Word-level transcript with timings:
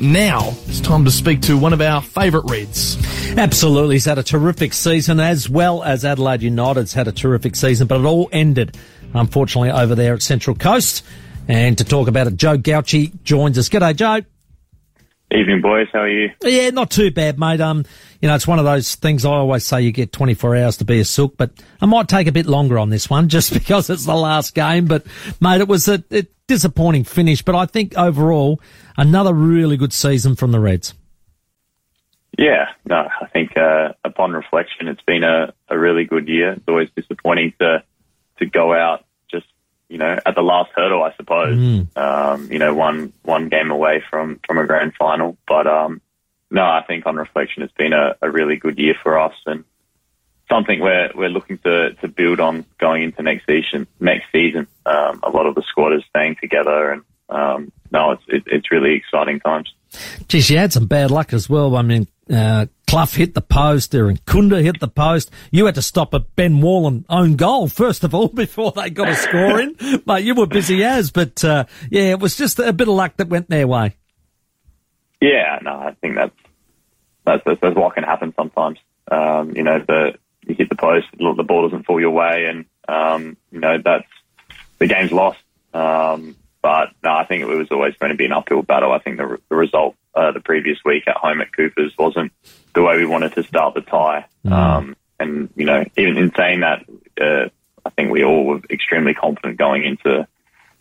Now 0.00 0.54
it's 0.66 0.80
time 0.80 1.04
to 1.06 1.10
speak 1.10 1.40
to 1.42 1.58
one 1.58 1.72
of 1.72 1.80
our 1.80 2.00
favourite 2.00 2.48
Reds. 2.48 2.96
Absolutely, 3.36 3.96
he's 3.96 4.04
had 4.04 4.18
a 4.18 4.22
terrific 4.22 4.72
season 4.72 5.18
as 5.18 5.48
well 5.48 5.82
as 5.82 6.04
Adelaide 6.04 6.42
United's 6.42 6.92
had 6.92 7.08
a 7.08 7.12
terrific 7.12 7.56
season, 7.56 7.86
but 7.86 8.00
it 8.00 8.04
all 8.04 8.28
ended, 8.32 8.76
unfortunately, 9.14 9.70
over 9.70 9.94
there 9.94 10.14
at 10.14 10.22
Central 10.22 10.54
Coast. 10.54 11.04
And 11.48 11.76
to 11.78 11.84
talk 11.84 12.08
about 12.08 12.26
it, 12.26 12.36
Joe 12.36 12.56
Gauci 12.58 13.22
joins 13.24 13.58
us. 13.58 13.68
G'day, 13.68 13.96
Joe. 13.96 14.22
Evening, 15.30 15.60
boys. 15.60 15.88
How 15.92 16.00
are 16.00 16.08
you? 16.08 16.30
Yeah, 16.42 16.70
not 16.70 16.90
too 16.90 17.10
bad, 17.10 17.38
mate. 17.38 17.60
Um, 17.60 17.84
you 18.22 18.28
know, 18.28 18.34
it's 18.34 18.46
one 18.46 18.58
of 18.58 18.64
those 18.64 18.94
things 18.94 19.26
I 19.26 19.30
always 19.30 19.64
say 19.64 19.82
you 19.82 19.92
get 19.92 20.10
24 20.10 20.56
hours 20.56 20.78
to 20.78 20.86
be 20.86 21.00
a 21.00 21.04
sook, 21.04 21.36
but 21.36 21.50
I 21.82 21.86
might 21.86 22.08
take 22.08 22.26
a 22.28 22.32
bit 22.32 22.46
longer 22.46 22.78
on 22.78 22.88
this 22.88 23.10
one 23.10 23.28
just 23.28 23.52
because 23.52 23.90
it's 23.90 24.06
the 24.06 24.14
last 24.14 24.54
game. 24.54 24.86
But, 24.86 25.04
mate, 25.40 25.60
it 25.60 25.68
was 25.68 25.86
a, 25.86 26.02
a 26.10 26.26
disappointing 26.46 27.04
finish, 27.04 27.42
but 27.42 27.54
I 27.54 27.66
think 27.66 27.96
overall, 27.96 28.60
another 28.96 29.34
really 29.34 29.76
good 29.76 29.92
season 29.92 30.34
from 30.34 30.50
the 30.50 30.60
Reds. 30.60 30.94
Yeah, 32.38 32.66
no, 32.86 33.08
I 33.20 33.26
think 33.26 33.56
uh, 33.56 33.94
upon 34.04 34.32
reflection, 34.32 34.88
it's 34.88 35.02
been 35.02 35.24
a, 35.24 35.52
a 35.68 35.78
really 35.78 36.04
good 36.04 36.28
year. 36.28 36.52
It's 36.52 36.64
always 36.68 36.88
disappointing 36.96 37.52
to 37.60 37.82
to 38.38 38.46
go 38.46 38.72
out 38.72 39.04
you 39.88 39.98
know, 39.98 40.18
at 40.24 40.34
the 40.34 40.42
last 40.42 40.70
hurdle, 40.74 41.02
I 41.02 41.14
suppose. 41.16 41.56
Mm. 41.56 41.96
Um, 41.96 42.52
you 42.52 42.58
know, 42.58 42.74
one 42.74 43.12
one 43.22 43.48
game 43.48 43.70
away 43.70 44.02
from 44.10 44.40
from 44.46 44.58
a 44.58 44.66
grand 44.66 44.94
final, 44.98 45.36
but 45.46 45.66
um, 45.66 46.00
no, 46.50 46.62
I 46.62 46.82
think 46.86 47.06
on 47.06 47.16
reflection, 47.16 47.62
it's 47.62 47.74
been 47.74 47.92
a, 47.92 48.16
a 48.22 48.30
really 48.30 48.56
good 48.56 48.78
year 48.78 48.94
for 49.02 49.18
us 49.18 49.34
and 49.46 49.64
something 50.48 50.80
we're 50.80 51.10
we're 51.14 51.28
looking 51.28 51.58
to 51.58 51.94
to 51.94 52.08
build 52.08 52.40
on 52.40 52.64
going 52.78 53.02
into 53.02 53.22
next 53.22 53.46
season. 53.46 53.86
Next 54.00 54.26
season, 54.32 54.66
um, 54.86 55.20
a 55.22 55.30
lot 55.30 55.46
of 55.46 55.54
the 55.54 55.62
squad 55.62 55.94
is 55.94 56.02
staying 56.08 56.36
together, 56.40 56.90
and 56.90 57.02
um, 57.28 57.72
no, 57.90 58.12
it's 58.12 58.22
it, 58.28 58.42
it's 58.46 58.70
really 58.70 58.94
exciting 58.94 59.40
times. 59.40 59.72
Geez, 60.28 60.50
you 60.50 60.58
had 60.58 60.72
some 60.72 60.86
bad 60.86 61.10
luck 61.10 61.32
as 61.32 61.48
well. 61.48 61.76
I 61.76 61.82
mean, 61.82 62.08
uh, 62.30 62.66
Clough 62.88 63.04
hit 63.04 63.34
the 63.34 63.42
post 63.42 63.92
and 63.94 64.24
Kunda 64.24 64.62
hit 64.62 64.80
the 64.80 64.88
post. 64.88 65.30
You 65.50 65.66
had 65.66 65.74
to 65.74 65.82
stop 65.82 66.14
a 66.14 66.20
Ben 66.20 66.62
Warland 66.62 67.04
own 67.10 67.36
goal, 67.36 67.68
first 67.68 68.02
of 68.02 68.14
all, 68.14 68.28
before 68.34 68.72
they 68.72 68.88
got 68.88 69.10
a 69.10 69.14
score 69.14 69.60
in. 69.60 69.76
But 70.06 70.24
you 70.24 70.34
were 70.34 70.46
busy 70.46 70.82
as, 70.82 71.10
but, 71.10 71.44
uh, 71.44 71.66
yeah, 71.90 72.12
it 72.12 72.18
was 72.18 72.34
just 72.34 72.58
a 72.58 72.72
bit 72.72 72.88
of 72.88 72.94
luck 72.94 73.18
that 73.18 73.28
went 73.28 73.50
their 73.50 73.66
way. 73.66 73.94
Yeah, 75.20 75.58
no, 75.60 75.72
I 75.72 75.96
think 76.00 76.14
that's, 76.14 76.34
that's, 77.26 77.42
that's, 77.44 77.60
that's 77.60 77.76
what 77.76 77.94
can 77.94 78.04
happen 78.04 78.32
sometimes. 78.34 78.78
Um, 79.12 79.54
you 79.54 79.64
know, 79.64 79.84
the, 79.86 80.14
you 80.46 80.54
hit 80.54 80.70
the 80.70 80.74
post, 80.74 81.08
the 81.12 81.44
ball 81.46 81.68
doesn't 81.68 81.84
fall 81.84 82.00
your 82.00 82.12
way 82.12 82.46
and, 82.46 82.64
um, 82.88 83.36
you 83.52 83.60
know, 83.60 83.76
that's, 83.84 84.08
the 84.78 84.86
game's 84.86 85.12
lost. 85.12 85.40
Um, 85.74 86.36
but 86.62 86.88
no, 87.04 87.10
I 87.10 87.26
think 87.26 87.42
it 87.42 87.46
was 87.46 87.68
always 87.70 87.94
going 87.96 88.12
to 88.12 88.16
be 88.16 88.24
an 88.24 88.32
uphill 88.32 88.62
battle. 88.62 88.92
I 88.92 88.98
think 88.98 89.18
the, 89.18 89.38
the 89.50 89.56
result 89.56 89.94
uh, 90.18 90.32
the 90.32 90.40
previous 90.40 90.78
week 90.84 91.04
at 91.06 91.16
home 91.16 91.40
at 91.40 91.52
Coopers 91.52 91.94
wasn't 91.98 92.32
the 92.78 92.84
way 92.84 92.96
we 92.96 93.06
wanted 93.06 93.32
to 93.34 93.42
start 93.42 93.74
the 93.74 93.80
tie. 93.80 94.24
Mm. 94.46 94.52
Um, 94.52 94.96
and 95.18 95.50
you 95.56 95.64
know, 95.64 95.84
even 95.96 96.16
in 96.16 96.32
saying 96.32 96.60
that, 96.60 96.84
uh, 97.20 97.48
I 97.84 97.90
think 97.90 98.12
we 98.12 98.22
all 98.22 98.44
were 98.44 98.60
extremely 98.70 99.14
confident 99.14 99.58
going 99.58 99.84
into 99.84 100.28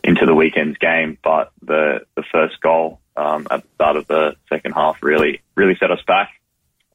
into 0.03 0.27
the 0.27 0.35
weekend's 0.35 0.77
game. 0.77 1.17
But 1.23 1.51
the 1.63 2.05
the 2.15 2.21
first 2.31 2.61
goal 2.61 2.99
um, 3.15 3.47
at 3.49 3.63
the 3.63 3.69
start 3.73 3.97
of 3.97 4.07
the 4.07 4.35
second 4.47 4.73
half 4.73 5.01
really 5.01 5.41
really 5.55 5.75
set 5.79 5.89
us 5.89 6.01
back. 6.05 6.29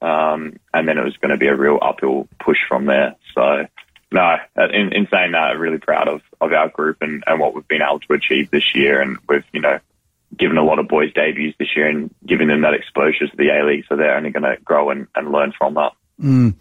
Um, 0.00 0.60
and 0.72 0.86
then 0.86 0.98
it 0.98 1.04
was 1.04 1.16
going 1.16 1.30
to 1.30 1.36
be 1.36 1.48
a 1.48 1.56
real 1.56 1.78
uphill 1.82 2.28
push 2.38 2.58
from 2.68 2.86
there. 2.86 3.16
So 3.34 3.66
no, 4.12 4.36
in, 4.56 4.92
in 4.92 5.08
saying 5.10 5.32
that, 5.32 5.50
I'm 5.50 5.60
really 5.60 5.78
proud 5.78 6.08
of, 6.08 6.22
of 6.40 6.52
our 6.52 6.68
group 6.68 6.98
and, 7.02 7.22
and 7.26 7.38
what 7.38 7.54
we've 7.54 7.66
been 7.68 7.82
able 7.82 8.00
to 8.00 8.12
achieve 8.14 8.50
this 8.50 8.74
year. 8.74 9.00
And 9.00 9.16
we've, 9.28 9.44
you 9.52 9.60
know, 9.60 9.78
given 10.36 10.56
a 10.56 10.64
lot 10.64 10.78
of 10.78 10.88
boys 10.88 11.12
debuts 11.12 11.56
this 11.58 11.76
year 11.76 11.88
and 11.88 12.14
giving 12.26 12.48
them 12.48 12.62
that 12.62 12.74
exposure 12.74 13.26
to 13.28 13.36
the 13.36 13.48
A 13.48 13.64
League. 13.64 13.84
So 13.88 13.96
they're 13.96 14.16
only 14.16 14.30
going 14.30 14.44
to 14.44 14.56
grow 14.62 14.90
and, 14.90 15.06
and 15.14 15.30
learn 15.30 15.52
from 15.56 15.74
that. 15.74 15.92
Mm. 16.20 16.54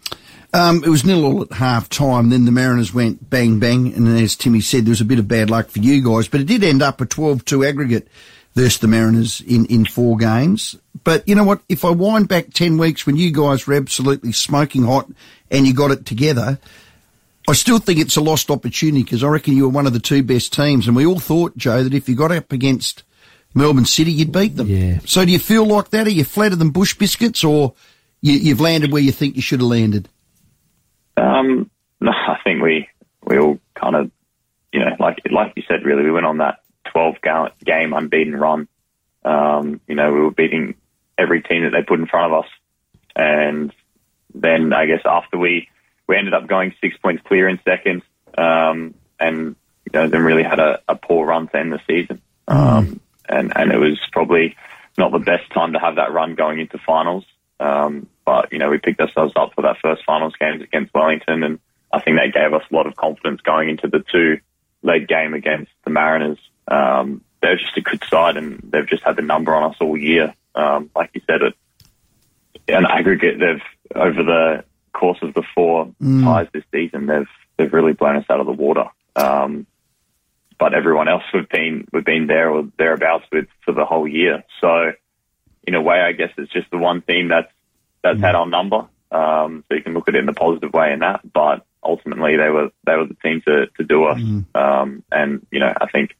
Um, 0.54 0.84
it 0.84 0.88
was 0.88 1.04
nil 1.04 1.24
all 1.24 1.42
at 1.42 1.52
half 1.52 1.88
time. 1.88 2.28
Then 2.28 2.44
the 2.44 2.52
Mariners 2.52 2.92
went 2.92 3.30
bang 3.30 3.58
bang. 3.58 3.92
And 3.94 4.06
as 4.18 4.36
Timmy 4.36 4.60
said, 4.60 4.84
there 4.84 4.90
was 4.90 5.00
a 5.00 5.06
bit 5.06 5.18
of 5.18 5.28
bad 5.28 5.50
luck 5.50 5.68
for 5.68 5.78
you 5.78 6.02
guys, 6.02 6.28
but 6.28 6.40
it 6.40 6.46
did 6.46 6.64
end 6.64 6.82
up 6.82 7.00
a 7.00 7.06
12 7.06 7.44
2 7.44 7.64
aggregate 7.64 8.08
versus 8.54 8.78
the 8.78 8.88
Mariners 8.88 9.40
in, 9.40 9.64
in 9.66 9.86
four 9.86 10.16
games. 10.16 10.76
But 11.04 11.26
you 11.26 11.34
know 11.34 11.44
what? 11.44 11.62
If 11.68 11.84
I 11.84 11.90
wind 11.90 12.28
back 12.28 12.52
10 12.52 12.76
weeks 12.76 13.06
when 13.06 13.16
you 13.16 13.32
guys 13.32 13.66
were 13.66 13.74
absolutely 13.74 14.32
smoking 14.32 14.84
hot 14.84 15.08
and 15.50 15.66
you 15.66 15.72
got 15.72 15.90
it 15.90 16.04
together, 16.04 16.58
I 17.48 17.54
still 17.54 17.78
think 17.78 17.98
it's 17.98 18.16
a 18.16 18.20
lost 18.20 18.50
opportunity 18.50 19.02
because 19.02 19.24
I 19.24 19.28
reckon 19.28 19.56
you 19.56 19.64
were 19.64 19.70
one 19.70 19.86
of 19.86 19.92
the 19.92 19.98
two 19.98 20.22
best 20.22 20.52
teams, 20.52 20.86
and 20.86 20.94
we 20.94 21.06
all 21.06 21.18
thought, 21.18 21.56
Joe, 21.56 21.82
that 21.82 21.94
if 21.94 22.08
you 22.08 22.14
got 22.14 22.30
up 22.30 22.52
against 22.52 23.02
Melbourne 23.54 23.84
City, 23.84 24.12
you'd 24.12 24.32
beat 24.32 24.56
them. 24.56 24.68
Yeah. 24.68 24.98
So 25.04 25.24
do 25.24 25.32
you 25.32 25.38
feel 25.38 25.66
like 25.66 25.90
that? 25.90 26.06
Are 26.06 26.10
you 26.10 26.24
flatter 26.24 26.56
than 26.56 26.70
bush 26.70 26.94
biscuits, 26.94 27.44
or 27.44 27.74
you, 28.20 28.50
have 28.50 28.60
landed 28.60 28.92
where 28.92 29.02
you 29.02 29.12
think 29.12 29.36
you 29.36 29.42
should 29.42 29.60
have 29.60 29.68
landed? 29.68 30.08
Um, 31.16 31.70
no, 32.00 32.10
I 32.10 32.38
think 32.44 32.62
we 32.62 32.88
we 33.24 33.38
all 33.38 33.58
kind 33.74 33.96
of, 33.96 34.10
you 34.72 34.80
know, 34.80 34.96
like 34.98 35.18
like 35.30 35.52
you 35.56 35.62
said, 35.68 35.84
really, 35.84 36.02
we 36.02 36.12
went 36.12 36.26
on 36.26 36.38
that 36.38 36.60
12 36.92 37.16
game 37.64 37.92
unbeaten 37.92 38.36
run. 38.36 38.68
Um, 39.24 39.80
you 39.86 39.94
know, 39.94 40.12
we 40.12 40.20
were 40.20 40.30
beating 40.30 40.74
every 41.16 41.42
team 41.42 41.64
that 41.64 41.70
they 41.70 41.82
put 41.82 42.00
in 42.00 42.06
front 42.06 42.32
of 42.32 42.44
us, 42.44 42.50
and 43.14 43.72
then 44.34 44.72
I 44.72 44.86
guess 44.86 45.02
after 45.04 45.38
we 45.38 45.68
we 46.06 46.16
ended 46.16 46.34
up 46.34 46.46
going 46.46 46.74
six 46.80 46.96
points 46.96 47.22
clear 47.26 47.48
in 47.48 47.60
second, 47.64 48.02
um, 48.36 48.94
and 49.20 49.56
you 49.84 49.92
know, 49.92 50.08
then 50.08 50.22
really 50.22 50.42
had 50.42 50.58
a, 50.58 50.80
a, 50.88 50.96
poor 50.96 51.26
run 51.26 51.48
to 51.48 51.56
end 51.56 51.72
the 51.72 51.80
season. 51.86 52.20
Um, 52.48 53.00
and 53.28 53.52
and 53.56 53.72
it 53.72 53.78
was 53.78 53.98
probably 54.12 54.56
not 54.98 55.12
the 55.12 55.18
best 55.18 55.50
time 55.52 55.72
to 55.72 55.78
have 55.78 55.96
that 55.96 56.12
run 56.12 56.34
going 56.34 56.58
into 56.60 56.78
finals. 56.78 57.24
Um, 57.60 58.08
but 58.24 58.52
you 58.52 58.58
know, 58.58 58.70
we 58.70 58.78
picked 58.78 59.00
ourselves 59.00 59.32
up 59.36 59.54
for 59.54 59.62
that 59.62 59.78
first 59.78 60.04
finals 60.04 60.34
games 60.38 60.62
against 60.62 60.92
Wellington, 60.94 61.42
and 61.42 61.58
I 61.92 62.00
think 62.00 62.18
that 62.18 62.32
gave 62.32 62.52
us 62.52 62.64
a 62.70 62.74
lot 62.74 62.86
of 62.86 62.96
confidence 62.96 63.40
going 63.40 63.68
into 63.68 63.88
the 63.88 64.00
two 64.00 64.38
leg 64.82 65.08
game 65.08 65.34
against 65.34 65.70
the 65.84 65.90
Mariners. 65.90 66.38
Um, 66.68 67.22
they're 67.40 67.56
just 67.56 67.76
a 67.76 67.80
good 67.80 68.02
side, 68.04 68.36
and 68.36 68.60
they've 68.72 68.86
just 68.86 69.02
had 69.02 69.16
the 69.16 69.22
number 69.22 69.54
on 69.54 69.70
us 69.70 69.76
all 69.80 69.96
year. 69.96 70.34
Um, 70.54 70.90
like 70.94 71.10
you 71.14 71.20
said, 71.26 71.42
it, 71.42 71.54
an 72.68 72.86
aggregate, 72.86 73.38
they've 73.38 73.62
over 73.94 74.22
the 74.22 74.64
course 74.92 75.18
of 75.22 75.34
the 75.34 75.42
four 75.54 75.86
mm. 76.00 76.22
ties 76.22 76.48
this 76.52 76.64
season, 76.70 77.06
they've 77.06 77.28
they've 77.56 77.72
really 77.72 77.92
blown 77.92 78.16
us 78.16 78.26
out 78.30 78.40
of 78.40 78.46
the 78.46 78.52
water. 78.52 78.86
Um, 79.16 79.66
but 80.62 80.74
everyone 80.74 81.08
else 81.08 81.24
we've 81.34 81.48
been 81.48 81.88
we've 81.92 82.04
been 82.04 82.28
there 82.28 82.48
or 82.48 82.68
thereabouts 82.78 83.24
with 83.32 83.48
for 83.64 83.72
the 83.72 83.84
whole 83.84 84.06
year. 84.06 84.44
So 84.60 84.92
in 85.66 85.74
a 85.74 85.82
way, 85.82 86.00
I 86.00 86.12
guess 86.12 86.30
it's 86.38 86.52
just 86.52 86.70
the 86.70 86.78
one 86.78 87.02
team 87.02 87.26
that's 87.26 87.50
that's 88.00 88.18
mm. 88.18 88.24
had 88.24 88.36
our 88.36 88.46
number. 88.46 88.86
Um, 89.10 89.64
so 89.68 89.74
you 89.74 89.82
can 89.82 89.92
look 89.92 90.06
at 90.06 90.14
it 90.14 90.20
in 90.20 90.26
the 90.26 90.32
positive 90.32 90.72
way 90.72 90.92
in 90.92 91.00
that. 91.00 91.20
But 91.32 91.66
ultimately, 91.82 92.36
they 92.36 92.48
were 92.48 92.70
they 92.86 92.94
were 92.94 93.06
the 93.06 93.16
team 93.24 93.42
to 93.44 93.66
to 93.76 93.82
do 93.82 94.04
us. 94.04 94.20
Mm. 94.20 94.44
Um, 94.54 95.02
and 95.10 95.44
you 95.50 95.58
know, 95.58 95.74
I 95.80 95.88
think 95.88 96.14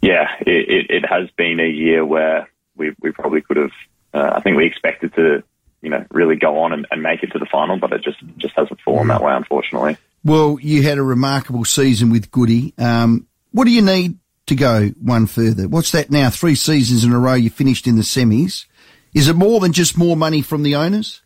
yeah, 0.00 0.28
it, 0.42 0.70
it, 0.70 0.90
it 0.90 1.06
has 1.06 1.28
been 1.32 1.58
a 1.58 1.68
year 1.68 2.06
where 2.06 2.48
we 2.76 2.94
we 3.00 3.10
probably 3.10 3.40
could 3.40 3.56
have. 3.56 3.72
Uh, 4.14 4.34
I 4.36 4.40
think 4.40 4.56
we 4.56 4.66
expected 4.66 5.12
to 5.16 5.42
you 5.82 5.90
know, 5.90 6.04
really 6.10 6.36
go 6.36 6.60
on 6.60 6.72
and, 6.72 6.86
and 6.92 7.02
make 7.02 7.22
it 7.24 7.32
to 7.32 7.38
the 7.38 7.46
final, 7.46 7.78
but 7.78 7.92
it 7.92 8.02
just, 8.02 8.18
just 8.38 8.54
hasn't 8.56 8.80
fallen 8.80 9.08
that 9.08 9.22
way, 9.22 9.32
unfortunately. 9.34 9.96
Well, 10.26 10.58
you 10.60 10.82
had 10.82 10.98
a 10.98 11.04
remarkable 11.04 11.64
season 11.64 12.10
with 12.10 12.32
Goody. 12.32 12.74
Um, 12.78 13.28
what 13.52 13.64
do 13.64 13.70
you 13.70 13.80
need 13.80 14.18
to 14.46 14.56
go 14.56 14.88
one 15.00 15.28
further? 15.28 15.68
What's 15.68 15.92
that 15.92 16.10
now? 16.10 16.30
Three 16.30 16.56
seasons 16.56 17.04
in 17.04 17.12
a 17.12 17.18
row 17.18 17.34
you 17.34 17.48
finished 17.48 17.86
in 17.86 17.94
the 17.94 18.02
semis. 18.02 18.66
Is 19.14 19.28
it 19.28 19.36
more 19.36 19.60
than 19.60 19.72
just 19.72 19.96
more 19.96 20.16
money 20.16 20.42
from 20.42 20.64
the 20.64 20.74
owners? 20.74 21.22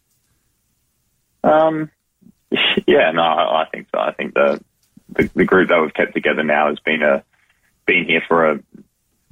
Um, 1.43 1.91
yeah, 2.87 3.10
no, 3.12 3.22
I 3.22 3.66
think 3.72 3.87
so. 3.91 3.99
I 3.99 4.12
think 4.12 4.34
the, 4.34 4.62
the, 5.09 5.31
the 5.34 5.44
group 5.47 5.71
that 5.71 5.81
we've 5.81 5.94
kept 5.94 6.12
together 6.12 6.43
now 6.43 6.69
has 6.69 6.78
been 6.81 7.03
a 7.03 7.25
been 7.87 8.05
here 8.05 8.22
for 8.28 8.50
a 8.50 8.60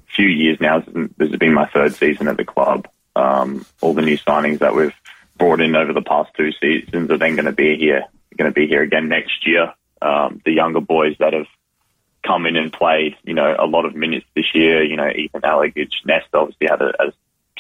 few 0.07 0.29
years 0.29 0.59
now. 0.63 0.81
This 0.81 1.29
has 1.29 1.37
been 1.37 1.53
my 1.53 1.67
third 1.67 1.95
season 1.95 2.27
at 2.29 2.39
the 2.39 2.45
club. 2.47 2.89
Um, 3.15 3.67
all 3.83 3.93
the 3.93 4.01
new 4.01 4.17
signings 4.17 4.61
that 4.61 4.75
we've 4.75 4.95
brought 5.37 5.61
in 5.61 5.77
over 5.77 5.93
the 5.93 6.01
past 6.01 6.31
two 6.39 6.53
seasons 6.53 7.11
are 7.11 7.19
then 7.19 7.37
going 7.37 7.45
to 7.45 7.53
be 7.53 7.77
here, 7.77 8.07
going 8.39 8.51
to 8.51 8.55
be 8.55 8.67
here 8.67 8.83
again 8.83 9.09
next 9.09 9.47
year. 9.47 9.75
Um, 10.01 10.41
the 10.45 10.53
younger 10.53 10.81
boys 10.81 11.17
that 11.19 11.33
have 11.33 11.49
come 12.25 12.47
in 12.47 12.57
and 12.57 12.73
played, 12.73 13.17
you 13.25 13.35
know, 13.35 13.55
a 13.59 13.67
lot 13.67 13.85
of 13.85 13.95
minutes 13.95 14.27
this 14.35 14.55
year. 14.55 14.83
You 14.83 14.97
know, 14.97 15.09
Ethan 15.09 15.43
Alagich, 15.43 16.05
Nest 16.05 16.29
obviously 16.33 16.69
had 16.69 16.81
a, 16.81 16.93
a 17.03 17.13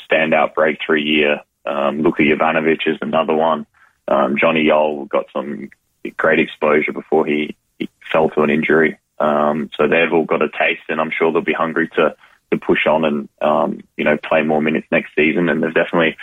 standout 0.08 0.54
breakthrough 0.54 1.00
year. 1.00 1.40
Um, 1.66 2.02
Luka 2.02 2.22
Jovanovic 2.22 2.86
is 2.86 2.98
another 3.02 3.34
one. 3.34 3.66
Um, 4.06 4.38
Johnny 4.38 4.64
Yull 4.64 5.06
got 5.08 5.26
some 5.32 5.68
great 6.16 6.38
exposure 6.40 6.92
before 6.92 7.26
he, 7.26 7.56
he 7.78 7.88
fell 8.10 8.30
to 8.30 8.42
an 8.42 8.50
injury. 8.50 8.98
Um, 9.18 9.70
so 9.76 9.88
they've 9.88 10.12
all 10.12 10.24
got 10.24 10.42
a 10.42 10.48
taste, 10.48 10.84
and 10.88 11.00
I'm 11.00 11.10
sure 11.10 11.32
they'll 11.32 11.42
be 11.42 11.52
hungry 11.52 11.88
to 11.96 12.16
to 12.50 12.56
push 12.56 12.86
on 12.86 13.04
and 13.04 13.28
um, 13.42 13.80
you 13.98 14.04
know 14.04 14.16
play 14.16 14.42
more 14.42 14.62
minutes 14.62 14.86
next 14.90 15.14
season. 15.14 15.48
And 15.48 15.62
they've 15.62 15.74
definitely 15.74 16.16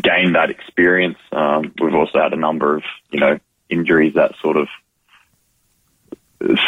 gained 0.00 0.34
that 0.34 0.50
experience. 0.50 1.18
Um, 1.32 1.72
we've 1.80 1.94
also 1.94 2.20
had 2.20 2.32
a 2.32 2.36
number 2.36 2.76
of, 2.76 2.82
you 3.10 3.20
know, 3.20 3.38
injuries 3.74 4.14
that 4.14 4.32
sort 4.40 4.56
of, 4.56 4.68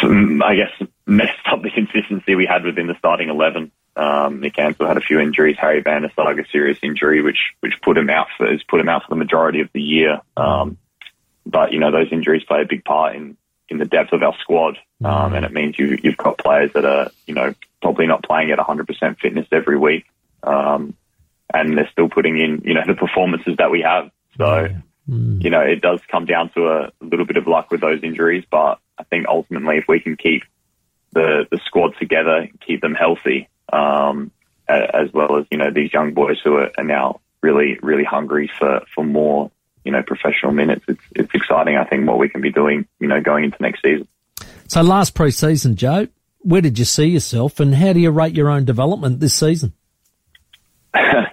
some, 0.01 0.43
I 0.43 0.55
guess, 0.55 0.89
messed 1.05 1.47
up 1.51 1.61
the 1.63 1.71
consistency 1.71 2.35
we 2.35 2.45
had 2.45 2.63
within 2.63 2.87
the 2.87 2.95
starting 2.99 3.29
11. 3.29 3.71
Um, 3.95 4.41
Nick 4.41 4.59
Ansell 4.59 4.87
had 4.87 4.97
a 4.97 5.01
few 5.01 5.19
injuries. 5.19 5.57
Harry 5.59 5.81
Van 5.81 6.03
der 6.03 6.09
Saag, 6.09 6.39
a 6.39 6.47
serious 6.49 6.77
injury, 6.83 7.23
which 7.23 7.53
which 7.61 7.73
put 7.81 7.97
him 7.97 8.11
out 8.11 8.27
for 8.37 8.47
has 8.47 8.61
put 8.61 8.79
him 8.79 8.89
out 8.89 9.03
for 9.03 9.09
the 9.09 9.15
majority 9.15 9.61
of 9.61 9.69
the 9.73 9.81
year. 9.81 10.21
Um, 10.37 10.77
but 11.47 11.73
you 11.73 11.79
know 11.79 11.91
those 11.91 12.11
injuries 12.11 12.43
play 12.43 12.61
a 12.61 12.65
big 12.65 12.85
part 12.85 13.15
in 13.15 13.37
in 13.69 13.79
the 13.79 13.85
depth 13.85 14.13
of 14.13 14.21
our 14.21 14.35
squad, 14.39 14.77
um, 15.03 15.33
and 15.33 15.43
it 15.43 15.51
means 15.51 15.79
you 15.79 15.97
you've 16.03 16.17
got 16.17 16.37
players 16.37 16.71
that 16.73 16.85
are 16.85 17.09
you 17.25 17.33
know 17.33 17.55
probably 17.81 18.05
not 18.05 18.23
playing 18.23 18.51
at 18.51 18.59
100% 18.59 19.19
fitness 19.19 19.47
every 19.51 19.77
week, 19.77 20.05
um, 20.43 20.93
and 21.51 21.77
they're 21.77 21.89
still 21.91 22.07
putting 22.07 22.37
in 22.39 22.61
you 22.65 22.75
know 22.75 22.83
the 22.85 22.93
performances 22.93 23.55
that 23.57 23.71
we 23.71 23.81
have. 23.81 24.11
So 24.37 24.67
you 25.07 25.49
know 25.49 25.61
it 25.61 25.81
does 25.81 26.01
come 26.11 26.25
down 26.25 26.49
to 26.51 26.67
a 26.67 26.91
little 27.01 27.25
bit 27.25 27.37
of 27.37 27.47
luck 27.47 27.71
with 27.71 27.81
those 27.81 28.03
injuries, 28.03 28.43
but 28.49 28.79
I 28.97 29.03
think 29.03 29.27
ultimately 29.27 29.77
if 29.77 29.85
we 29.87 29.99
can 29.99 30.17
keep 30.17 30.43
the 31.13 31.47
the 31.49 31.59
squad 31.65 31.95
together, 31.97 32.49
keep 32.65 32.81
them 32.81 32.93
healthy, 32.93 33.47
um, 33.71 34.31
as 34.67 35.11
well 35.13 35.37
as 35.37 35.45
you 35.49 35.57
know 35.57 35.71
these 35.71 35.93
young 35.93 36.13
boys 36.13 36.37
who 36.43 36.57
are, 36.57 36.71
are 36.77 36.83
now 36.83 37.21
really 37.41 37.79
really 37.81 38.03
hungry 38.03 38.51
for 38.59 38.81
for 38.93 39.03
more 39.05 39.49
you 39.85 39.91
know 39.91 40.03
professional 40.03 40.51
minutes. 40.51 40.83
It's 40.87 41.03
it's 41.15 41.33
exciting. 41.33 41.77
I 41.77 41.85
think 41.85 42.07
what 42.07 42.17
we 42.17 42.27
can 42.27 42.41
be 42.41 42.51
doing 42.51 42.85
you 42.99 43.07
know 43.07 43.21
going 43.21 43.45
into 43.45 43.57
next 43.61 43.81
season. 43.81 44.07
So 44.67 44.81
last 44.81 45.15
pre-season, 45.15 45.77
Joe, 45.77 46.09
where 46.39 46.59
did 46.59 46.77
you 46.77 46.83
see 46.83 47.05
yourself 47.05 47.61
and 47.61 47.73
how 47.73 47.93
do 47.93 48.01
you 48.01 48.11
rate 48.11 48.35
your 48.35 48.49
own 48.49 48.65
development 48.65 49.21
this 49.21 49.33
season? 49.33 49.71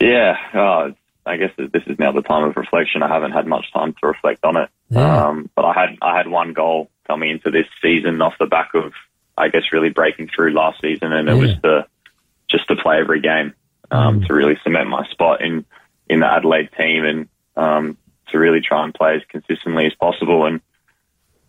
Yeah, 0.00 0.36
oh, 0.54 0.86
it's- 0.88 1.03
I 1.26 1.36
guess 1.36 1.50
that 1.56 1.72
this 1.72 1.82
is 1.86 1.98
now 1.98 2.12
the 2.12 2.22
time 2.22 2.44
of 2.44 2.56
reflection. 2.56 3.02
I 3.02 3.08
haven't 3.08 3.32
had 3.32 3.46
much 3.46 3.72
time 3.72 3.94
to 4.00 4.06
reflect 4.06 4.44
on 4.44 4.56
it, 4.56 4.68
Yeah. 4.90 5.26
um, 5.28 5.50
but 5.54 5.64
I 5.64 5.72
had 5.72 5.96
I 6.02 6.16
had 6.16 6.28
one 6.28 6.52
goal 6.52 6.90
coming 7.06 7.30
into 7.30 7.50
this 7.50 7.66
season 7.82 8.20
off 8.22 8.34
the 8.38 8.46
back 8.46 8.70
of 8.74 8.92
I 9.36 9.48
guess 9.48 9.62
really 9.72 9.88
breaking 9.90 10.28
through 10.34 10.52
last 10.52 10.80
season, 10.80 11.12
and 11.12 11.28
it 11.28 11.34
was 11.34 11.50
to 11.62 11.86
just 12.50 12.68
to 12.68 12.76
play 12.76 12.98
every 13.00 13.20
game 13.20 13.54
um, 13.90 14.22
to 14.22 14.34
really 14.34 14.56
cement 14.62 14.88
my 14.88 15.06
spot 15.08 15.40
in 15.42 15.64
in 16.08 16.20
the 16.20 16.26
Adelaide 16.30 16.68
team 16.78 17.04
and 17.04 17.28
um, 17.56 17.96
to 18.30 18.38
really 18.38 18.60
try 18.60 18.84
and 18.84 18.92
play 18.94 19.16
as 19.16 19.22
consistently 19.28 19.86
as 19.86 19.94
possible. 19.94 20.44
And 20.44 20.60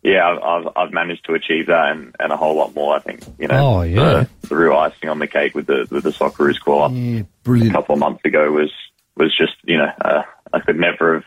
yeah, 0.04 0.26
I've, 0.28 0.40
I've, 0.44 0.68
I've 0.76 0.94
managed 0.94 1.26
to 1.26 1.34
achieve 1.34 1.68
that 1.68 1.92
and, 1.92 2.16
and 2.20 2.32
a 2.32 2.38
whole 2.38 2.56
lot 2.56 2.76
more. 2.76 2.96
I 2.96 3.00
think 3.00 3.22
you 3.40 3.48
know, 3.48 3.78
Oh, 3.80 3.82
yeah. 3.82 4.26
the, 4.42 4.48
the 4.50 4.56
real 4.56 4.78
icing 4.78 5.10
on 5.10 5.20
the 5.20 5.28
cake 5.28 5.54
with 5.56 5.66
the 5.68 5.88
with 5.92 6.04
the 6.04 6.12
Socceroos 6.12 6.60
call 6.60 6.84
up 6.84 6.92
Yeah, 6.94 7.24
a 7.70 7.72
couple 7.72 7.94
of 7.94 8.00
months 8.00 8.24
ago 8.24 8.52
was 8.52 8.72
was 9.18 9.36
just 9.36 9.54
you 9.64 9.78
know 9.78 9.90
uh, 10.02 10.24
I 10.54 10.60
could 10.60 10.78
never 10.78 11.16
have 11.16 11.26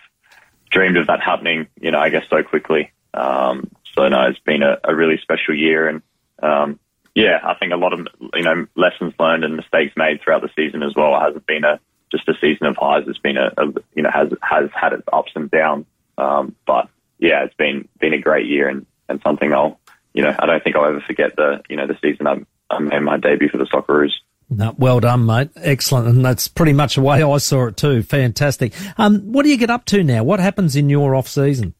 dreamed 0.70 0.96
of 0.96 1.06
that 1.06 1.20
happening 1.20 1.68
you 1.80 1.90
know 1.90 1.98
I 1.98 2.10
guess 2.10 2.24
so 2.30 2.42
quickly. 2.42 2.92
Um, 3.14 3.70
so 3.94 4.06
no, 4.08 4.28
it's 4.28 4.38
been 4.40 4.62
a, 4.62 4.78
a 4.84 4.94
really 4.94 5.18
special 5.18 5.54
year 5.54 5.88
and 5.88 6.02
um, 6.42 6.78
yeah, 7.18 7.40
I 7.42 7.54
think 7.54 7.72
a 7.72 7.76
lot 7.76 7.92
of 7.92 8.06
you 8.34 8.42
know 8.42 8.66
lessons 8.76 9.12
learned 9.18 9.42
and 9.42 9.56
mistakes 9.56 9.94
made 9.96 10.20
throughout 10.22 10.42
the 10.42 10.50
season 10.54 10.84
as 10.84 10.94
well. 10.94 11.16
It 11.16 11.24
hasn't 11.24 11.46
been 11.46 11.64
a 11.64 11.80
just 12.12 12.28
a 12.28 12.34
season 12.40 12.66
of 12.66 12.76
highs. 12.76 13.04
It's 13.08 13.18
been 13.18 13.36
a, 13.36 13.52
a 13.56 13.66
you 13.94 14.04
know 14.04 14.10
has 14.12 14.28
has 14.40 14.70
had 14.72 14.92
its 14.92 15.02
ups 15.12 15.32
and 15.34 15.50
downs. 15.50 15.86
Um, 16.16 16.54
but 16.64 16.88
yeah, 17.18 17.44
it's 17.44 17.56
been 17.56 17.88
been 17.98 18.14
a 18.14 18.20
great 18.20 18.46
year 18.46 18.68
and, 18.68 18.86
and 19.08 19.20
something 19.22 19.52
I'll 19.52 19.80
you 20.12 20.22
know 20.22 20.34
I 20.38 20.46
don't 20.46 20.62
think 20.62 20.76
I'll 20.76 20.86
ever 20.86 21.00
forget 21.00 21.34
the 21.34 21.62
you 21.68 21.76
know 21.76 21.88
the 21.88 21.98
season 22.00 22.28
I, 22.28 22.36
I 22.70 22.78
made 22.78 23.00
my 23.00 23.16
debut 23.16 23.48
for 23.48 23.58
the 23.58 23.64
Socceroos. 23.64 24.12
No, 24.50 24.74
well 24.78 25.00
done, 25.00 25.26
mate. 25.26 25.50
Excellent. 25.56 26.08
And 26.08 26.24
that's 26.24 26.48
pretty 26.48 26.72
much 26.72 26.94
the 26.94 27.02
way 27.02 27.22
I 27.22 27.36
saw 27.38 27.66
it 27.66 27.76
too. 27.76 28.02
Fantastic. 28.02 28.72
Um, 28.98 29.32
what 29.32 29.42
do 29.42 29.50
you 29.50 29.58
get 29.58 29.70
up 29.70 29.84
to 29.86 30.02
now? 30.02 30.24
What 30.24 30.40
happens 30.40 30.74
in 30.74 30.88
your 30.88 31.14
off 31.14 31.28
season? 31.28 31.74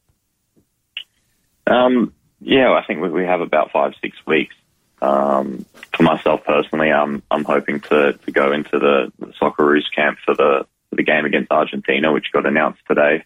Um, 1.67 2.13
yeah, 2.41 2.73
I 2.73 2.85
think 2.85 3.01
we, 3.01 3.09
we 3.09 3.25
have 3.25 3.41
about 3.41 3.71
five, 3.71 3.95
six 4.03 4.17
weeks. 4.27 4.55
Um, 5.01 5.65
for 5.97 6.03
myself 6.03 6.45
personally, 6.45 6.91
I'm 6.91 7.23
I'm 7.31 7.45
hoping 7.45 7.81
to, 7.83 8.15
to 8.15 8.31
go 8.33 8.53
into 8.53 8.79
the, 8.79 9.13
the 9.19 9.27
Socceroos 9.41 9.85
camp 9.95 10.19
for 10.25 10.35
the 10.35 10.67
for 10.91 10.97
the 10.97 11.05
game 11.05 11.25
against 11.25 11.51
Argentina, 11.53 12.13
which 12.13 12.33
got 12.33 12.47
announced 12.47 12.81
today. 12.87 13.25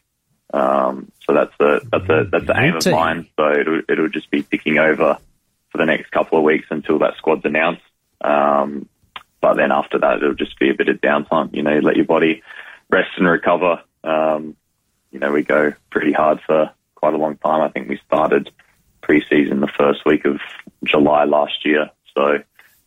Um, 0.53 1.11
so 1.25 1.33
that's 1.33 1.53
the 1.59 1.81
that's 1.91 2.09
a 2.11 2.29
that's 2.31 2.47
the 2.47 2.61
aim 2.61 2.77
of 2.77 2.87
mine. 2.87 3.27
So 3.37 3.53
it'll 3.53 3.81
it'll 3.89 4.09
just 4.09 4.31
be 4.31 4.43
picking 4.43 4.79
over 4.79 5.19
for 5.71 5.79
the 5.79 5.87
next 5.87 6.11
couple 6.11 6.39
of 6.39 6.44
weeks 6.44 6.67
until 6.71 6.99
that 6.99 7.17
squad's 7.17 7.44
announced. 7.44 7.83
Um, 8.21 8.89
but 9.43 9.55
then 9.55 9.73
after 9.73 9.99
that, 9.99 10.19
it'll 10.19 10.35
just 10.35 10.59
be 10.59 10.71
a 10.71 10.75
bit 10.75 10.89
of 10.89 11.00
downtime. 11.00 11.55
You 11.55 11.62
know, 11.62 11.79
let 11.81 11.97
your 11.97 12.06
body 12.06 12.43
rest 12.89 13.11
and 13.19 13.27
recover. 13.27 13.83
Um, 14.05 14.56
you 15.11 15.19
know, 15.19 15.33
we 15.33 15.43
go 15.43 15.75
pretty 15.91 16.12
hard 16.12 16.41
for 16.47 16.71
quite 16.94 17.12
a 17.12 17.19
long 17.19 17.37
time. 17.37 17.61
I 17.61 17.69
think 17.69 17.89
we 17.89 18.00
started 18.06 18.50
preseason 19.03 19.61
the 19.61 19.67
first 19.77 20.06
week 20.06 20.25
of 20.25 20.41
July 20.85 21.25
last 21.25 21.67
year. 21.67 21.91
So 22.15 22.39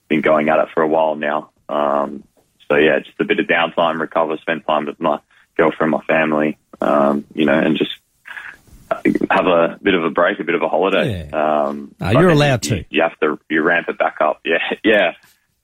been 0.08 0.22
going 0.22 0.50
at 0.50 0.60
it 0.60 0.70
for 0.74 0.82
a 0.82 0.88
while 0.88 1.16
now. 1.16 1.52
Um, 1.68 2.24
so 2.70 2.78
yeah, 2.78 3.00
just 3.00 3.20
a 3.20 3.26
bit 3.26 3.40
of 3.40 3.48
downtime, 3.48 4.00
recover, 4.00 4.38
spend 4.38 4.66
time 4.66 4.86
with 4.86 5.00
my 5.00 5.20
girlfriend, 5.58 5.92
my 5.92 6.02
family, 6.04 6.58
um, 6.80 7.26
you 7.34 7.46
know, 7.46 7.58
and 7.60 7.78
just 7.78 7.92
have 9.30 9.48
a 9.48 9.80
bit 9.82 9.94
of 9.94 10.04
a 10.04 10.10
break, 10.10 10.40
a 10.40 10.44
bit 10.44 10.56
of 10.56 10.62
a 10.62 10.70
holiday. 10.70 11.30
Um, 11.32 11.94
No, 12.00 12.12
you're 12.12 12.30
allowed 12.30 12.66
you, 12.66 12.78
to. 12.78 12.86
You 12.90 13.02
have 13.02 13.20
to, 13.20 13.40
you 13.50 13.62
ramp 13.62 13.90
it 13.90 13.98
back 13.98 14.18
up. 14.22 14.42
Yeah, 14.46 14.60
yeah, 14.84 15.14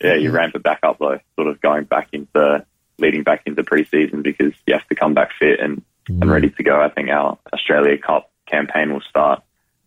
yeah, 0.03 0.15
you 0.15 0.27
mm-hmm. 0.27 0.35
ramp 0.35 0.55
it 0.55 0.63
back 0.63 0.79
up 0.83 0.99
though, 0.99 1.19
sort 1.35 1.47
of 1.47 1.61
going 1.61 1.85
back 1.85 2.09
into, 2.11 2.65
leading 2.97 3.23
back 3.23 3.43
into 3.45 3.63
preseason 3.63 4.23
because 4.23 4.53
you 4.65 4.73
have 4.73 4.87
to 4.87 4.95
come 4.95 5.13
back 5.13 5.31
fit 5.37 5.59
and, 5.59 5.83
and 6.07 6.21
mm-hmm. 6.21 6.31
ready 6.31 6.49
to 6.49 6.63
go. 6.63 6.81
I 6.81 6.89
think 6.89 7.09
our 7.09 7.37
Australia 7.53 7.97
Cup 7.97 8.31
campaign 8.47 8.93
will 8.93 9.01
start 9.01 9.43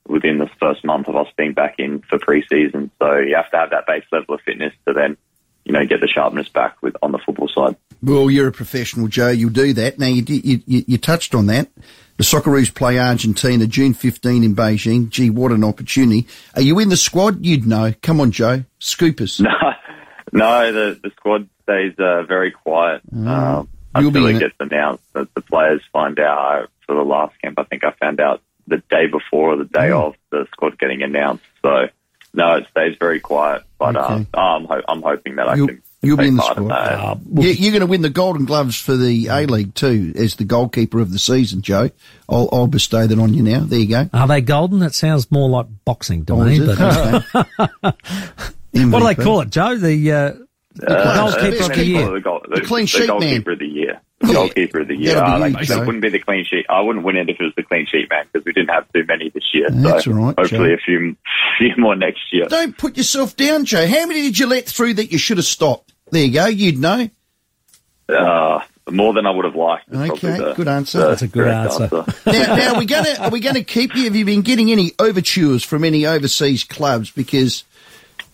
within 0.06 0.38
the 0.38 0.48
first 0.60 0.84
month 0.84 1.08
of 1.08 1.16
us 1.16 1.28
being 1.36 1.54
back 1.54 1.76
in 1.78 2.00
for 2.02 2.18
preseason. 2.18 2.90
So 3.00 3.16
you 3.18 3.36
have 3.36 3.50
to 3.50 3.56
have 3.56 3.70
that 3.70 3.86
base 3.86 4.04
level 4.12 4.34
of 4.34 4.40
fitness 4.42 4.72
to 4.86 4.92
then, 4.92 5.16
you 5.64 5.72
know, 5.72 5.86
get 5.86 6.00
the 6.00 6.08
sharpness 6.08 6.48
back 6.48 6.82
with 6.82 6.94
on 7.02 7.12
the 7.12 7.18
football 7.18 7.48
side. 7.48 7.76
Well, 8.02 8.30
you're 8.30 8.48
a 8.48 8.52
professional, 8.52 9.08
Joe. 9.08 9.30
You'll 9.30 9.50
do 9.50 9.72
that. 9.74 9.98
Now, 9.98 10.08
you, 10.08 10.22
you, 10.26 10.60
you, 10.66 10.84
you 10.86 10.98
touched 10.98 11.34
on 11.34 11.46
that. 11.46 11.70
The 12.18 12.24
Socceroos 12.24 12.72
play 12.72 12.98
Argentina 12.98 13.66
June 13.66 13.94
15 13.94 14.44
in 14.44 14.54
Beijing. 14.54 15.08
Gee, 15.08 15.30
what 15.30 15.52
an 15.52 15.64
opportunity. 15.64 16.28
Are 16.54 16.62
you 16.62 16.78
in 16.78 16.90
the 16.90 16.96
squad? 16.96 17.44
You'd 17.44 17.66
know. 17.66 17.94
Come 18.02 18.20
on, 18.20 18.30
Joe. 18.30 18.64
Scoop 18.78 19.20
us. 19.20 19.40
No, 19.50 19.50
no, 20.34 20.72
the 20.72 21.00
the 21.02 21.10
squad 21.16 21.48
stays 21.62 21.94
uh, 21.98 22.22
very 22.24 22.50
quiet 22.50 23.00
um, 23.14 23.68
You'll 23.98 24.10
be 24.10 24.18
until 24.18 24.26
in 24.26 24.36
it 24.36 24.36
it. 24.36 24.40
gets 24.40 24.54
announced. 24.60 25.04
That 25.14 25.32
the 25.34 25.40
players 25.40 25.80
find 25.92 26.18
out 26.18 26.68
for 26.86 26.94
the 26.94 27.02
last 27.04 27.40
camp. 27.40 27.58
I 27.58 27.64
think 27.64 27.84
I 27.84 27.92
found 27.92 28.20
out 28.20 28.42
the 28.66 28.78
day 28.90 29.06
before 29.06 29.52
or 29.52 29.56
the 29.56 29.64
day 29.64 29.88
Mm. 29.90 30.06
of 30.08 30.14
the 30.30 30.46
squad 30.52 30.78
getting 30.78 31.02
announced. 31.02 31.44
So 31.62 31.86
no, 32.34 32.56
it 32.56 32.66
stays 32.70 32.96
very 32.98 33.20
quiet. 33.20 33.62
But 33.78 33.96
Okay. 33.96 34.26
uh, 34.34 34.38
I'm 34.40 34.64
ho- 34.64 34.82
I'm 34.88 35.02
hoping 35.02 35.36
that 35.36 35.48
I 35.48 35.54
You'll- 35.54 35.68
can. 35.68 35.82
you'll 36.02 36.16
be 36.16 36.24
take 36.24 36.28
in 36.30 36.36
the 36.36 36.42
part 36.42 36.56
squad. 36.56 36.68
that. 36.70 36.92
Uh, 36.92 37.14
You, 37.42 37.48
you're 37.50 37.70
going 37.72 37.80
to 37.82 37.86
win 37.86 38.02
the 38.02 38.10
Golden 38.10 38.44
Gloves 38.46 38.76
for 38.76 38.96
the 38.96 39.28
A 39.28 39.46
League 39.46 39.74
too, 39.74 40.12
as 40.16 40.34
the 40.36 40.44
goalkeeper 40.44 40.98
of 41.00 41.12
the 41.12 41.18
season, 41.20 41.62
Joe. 41.62 41.90
I'll, 42.28 42.48
I'll 42.52 42.66
bestow 42.66 43.06
that 43.06 43.18
on 43.18 43.32
you 43.34 43.42
now. 43.44 43.60
There 43.60 43.78
you 43.78 43.86
go. 43.86 44.08
Are 44.12 44.26
they 44.26 44.40
golden? 44.40 44.82
It 44.82 44.94
sounds 44.94 45.30
more 45.30 45.48
like 45.48 45.66
boxing 45.84 46.24
to 46.26 46.32
Oh, 46.32 46.44
me. 46.44 46.58
But 46.58 47.94
Okay. 48.76 48.84
what 48.86 49.00
do 49.00 49.06
they 49.06 49.14
call 49.24 49.40
it, 49.42 49.50
Joe? 49.50 49.76
The, 49.76 50.12
uh, 50.12 50.32
Uh, 50.84 51.30
goalkeeper 51.30 51.62
of 51.70 51.76
the 51.78 51.84
year. 51.84 52.10
The, 52.10 52.20
goal, 52.20 52.40
the, 52.48 52.56
The 52.56 52.60
clean 52.62 52.82
the 52.84 52.86
sheet 52.88 52.98
man. 53.00 53.06
goalkeeper 53.20 53.50
of 53.52 53.58
the 53.60 53.66
year. 53.68 54.00
The 54.20 54.32
goalkeeper 54.32 54.80
of 54.80 54.88
the 54.88 54.96
year. 54.96 55.14
That'll 55.14 55.34
Uh, 55.34 55.38
like, 55.38 55.60
Joe. 55.62 55.82
it 55.82 55.86
wouldn't 55.86 56.02
be 56.02 56.08
the 56.08 56.18
clean 56.18 56.44
sheet. 56.44 56.66
I 56.68 56.80
wouldn't 56.80 57.04
win 57.04 57.16
it 57.16 57.28
if 57.28 57.36
it 57.38 57.44
was 57.44 57.52
the 57.56 57.62
clean 57.62 57.86
sheet 57.86 58.10
man 58.10 58.24
because 58.32 58.44
we 58.44 58.52
didn't 58.52 58.70
have 58.70 58.84
too 58.92 59.04
many 59.06 59.28
this 59.30 59.44
year. 59.52 59.68
That's 59.70 60.04
so 60.04 60.10
all 60.12 60.16
right, 60.18 60.34
hopefully 60.38 60.70
Joe. 60.70 60.74
a 60.74 60.78
few 60.78 61.16
few 61.58 61.74
more 61.78 61.94
next 61.94 62.32
year. 62.32 62.46
Don't 62.48 62.76
put 62.76 62.96
yourself 62.96 63.36
down, 63.36 63.64
Joe. 63.66 63.86
How 63.86 64.06
many 64.06 64.22
did 64.22 64.38
you 64.38 64.46
let 64.46 64.66
through 64.66 64.94
that 64.94 65.12
you 65.12 65.18
should 65.18 65.36
have 65.36 65.46
stopped? 65.46 65.92
There 66.10 66.24
you 66.24 66.32
go. 66.32 66.46
You'd 66.46 66.78
know. 66.78 67.08
Uh, 68.08 68.60
more 68.90 69.12
than 69.14 69.26
I 69.26 69.30
would 69.30 69.44
have 69.44 69.54
liked. 69.56 69.88
is 69.90 69.98
Okay, 70.10 70.36
the- 70.38 70.52
good 70.54 70.68
answer. 70.68 70.98
the 70.98 71.06
That's 71.08 71.22
a 71.22 71.28
good 71.28 71.44
correct 71.44 71.80
answer. 71.80 72.04
Now, 72.26 72.56
now 72.56 72.74
are 72.74 72.78
we 72.78 72.86
going 72.86 73.04
to 73.04 73.22
are 73.22 73.30
we 73.30 73.40
going 73.40 73.54
to 73.54 73.64
keep 73.64 73.94
you? 73.94 74.04
Have 74.04 74.16
you 74.16 74.24
been 74.24 74.42
getting 74.42 74.70
any 74.72 74.92
overtures 74.98 75.62
from 75.64 75.84
any 75.84 76.04
overseas 76.06 76.64
clubs? 76.64 77.10
Because, 77.10 77.64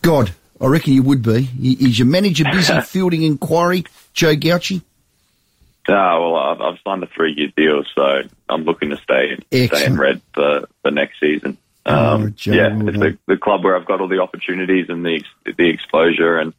God, 0.02 0.32
I 0.60 0.66
reckon 0.66 0.92
you 0.92 1.02
would 1.02 1.22
be. 1.22 1.48
Is 1.60 1.98
your 1.98 2.06
manager 2.06 2.44
busy 2.50 2.80
fielding 2.84 3.22
inquiry, 3.22 3.84
Joe 4.12 4.34
Gauci? 4.34 4.82
Ah, 5.88 6.18
well, 6.20 6.36
I've, 6.36 6.60
I've 6.60 6.78
signed 6.84 7.02
a 7.02 7.06
three-year 7.06 7.52
deal, 7.56 7.82
so 7.94 8.22
I'm 8.48 8.64
looking 8.64 8.90
to 8.90 8.96
stay 8.98 9.38
stay 9.50 9.86
in 9.86 9.96
red 9.96 10.20
for, 10.34 10.68
for 10.82 10.90
next 10.90 11.18
season. 11.18 11.56
Oh, 11.86 12.14
Um, 12.14 12.34
Joe, 12.34 12.52
yeah, 12.52 12.76
well 12.76 12.88
it's 12.88 12.98
the, 12.98 13.18
the 13.26 13.36
club 13.36 13.64
where 13.64 13.76
I've 13.76 13.86
got 13.86 14.00
all 14.00 14.08
the 14.08 14.20
opportunities 14.20 14.88
and 14.88 15.04
the 15.04 15.24
the 15.44 15.68
exposure, 15.68 16.38
and 16.38 16.52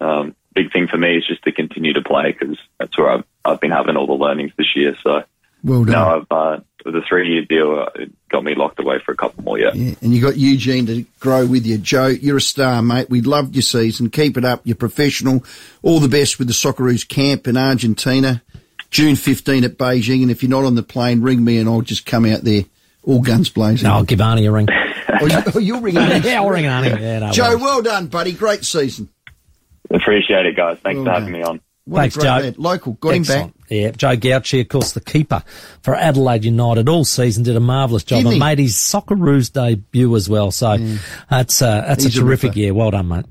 um, 0.00 0.34
big 0.54 0.72
thing 0.72 0.88
for 0.88 0.98
me 0.98 1.16
is 1.16 1.26
just 1.26 1.42
to 1.44 1.52
continue 1.52 1.92
to 1.92 2.02
play 2.02 2.32
because 2.32 2.58
that's 2.78 2.96
where 2.98 3.10
I've 3.10 3.24
I've 3.44 3.60
been 3.60 3.70
having 3.70 3.96
all 3.96 4.06
the 4.06 4.12
learnings 4.12 4.52
this 4.56 4.74
year. 4.74 4.96
So 5.02 5.22
Well 5.64 5.84
done. 5.84 5.92
no, 5.92 6.26
I've 6.30 6.58
uh, 6.58 6.60
with 6.84 6.94
a 6.96 7.00
three-year 7.08 7.46
deal, 7.48 7.80
uh, 7.80 8.04
got 8.30 8.44
me 8.44 8.54
locked 8.54 8.78
away 8.78 8.98
for 9.04 9.12
a 9.12 9.16
couple 9.16 9.42
more 9.42 9.58
years. 9.58 9.74
Yeah, 9.74 9.94
and 10.02 10.12
you 10.14 10.20
got 10.20 10.36
Eugene 10.36 10.84
to 10.86 11.04
grow 11.18 11.46
with 11.46 11.64
you. 11.64 11.78
Joe, 11.78 12.08
you're 12.08 12.36
a 12.36 12.40
star, 12.42 12.82
mate. 12.82 13.08
We 13.08 13.22
loved 13.22 13.54
your 13.54 13.62
season. 13.62 14.10
Keep 14.10 14.36
it 14.36 14.44
up. 14.44 14.60
You're 14.64 14.76
professional. 14.76 15.42
All 15.82 15.98
the 15.98 16.08
best 16.08 16.38
with 16.38 16.48
the 16.48 16.52
Socceroos 16.54 17.08
camp 17.08 17.48
in 17.48 17.56
Argentina, 17.56 18.42
June 18.90 19.16
15 19.16 19.64
at 19.64 19.78
Beijing. 19.78 20.20
And 20.20 20.30
if 20.30 20.42
you're 20.42 20.50
not 20.50 20.64
on 20.64 20.74
the 20.74 20.82
plane, 20.82 21.22
ring 21.22 21.42
me 21.42 21.56
and 21.58 21.68
I'll 21.70 21.80
just 21.80 22.04
come 22.04 22.26
out 22.26 22.42
there, 22.42 22.64
all 23.02 23.22
guns 23.22 23.48
blazing. 23.48 23.88
no, 23.88 23.94
I'll 23.94 24.04
give 24.04 24.18
Arnie 24.18 24.46
a 24.46 24.52
ring. 24.52 24.68
Oh, 25.20 25.26
you, 25.26 25.42
oh, 25.54 25.58
you'll 25.60 25.80
ring 25.80 25.94
me. 25.94 26.00
yeah, 26.24 26.40
I'll 26.42 26.48
ring 26.50 26.64
Arnie. 26.64 27.00
Yeah, 27.00 27.20
no 27.20 27.30
Joe, 27.30 27.50
worries. 27.50 27.62
well 27.62 27.82
done, 27.82 28.06
buddy. 28.08 28.32
Great 28.32 28.64
season. 28.64 29.08
Appreciate 29.90 30.44
it, 30.44 30.56
guys. 30.56 30.78
Thanks 30.82 30.96
Well 30.96 31.04
for 31.04 31.10
having 31.12 31.32
done. 31.32 31.40
me 31.40 31.42
on. 31.44 31.60
What 31.86 32.00
Thanks, 32.00 32.16
a 32.16 32.20
great 32.20 32.26
Joe. 32.28 32.36
lad. 32.44 32.58
Local, 32.58 32.92
got 32.94 33.14
him 33.14 33.22
back. 33.24 33.50
Yeah, 33.68 33.90
Joe 33.90 34.16
Gauci, 34.16 34.60
of 34.62 34.68
course, 34.68 34.92
the 34.92 35.00
keeper 35.02 35.42
for 35.82 35.94
Adelaide 35.94 36.44
United 36.44 36.88
all 36.88 37.04
season, 37.04 37.42
did 37.44 37.56
a 37.56 37.60
marvellous 37.60 38.04
job 38.04 38.24
and 38.24 38.32
he? 38.34 38.38
made 38.38 38.58
his 38.58 38.74
Socceroos 38.74 39.52
debut 39.52 40.14
as 40.16 40.28
well. 40.28 40.50
So 40.50 40.76
that's 41.28 41.60
uh, 41.60 41.82
that's 41.86 42.04
He's 42.04 42.16
a 42.16 42.20
a 42.20 42.24
terrific 42.24 42.48
ripper. 42.50 42.58
year. 42.58 42.74
Well 42.74 42.90
done, 42.90 43.08
mate. 43.08 43.26